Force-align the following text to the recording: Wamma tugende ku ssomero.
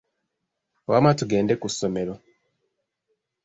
Wamma 0.89 1.11
tugende 1.19 1.53
ku 1.61 1.67
ssomero. 1.73 2.13